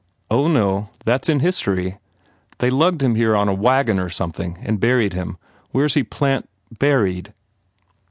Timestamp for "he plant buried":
5.93-7.35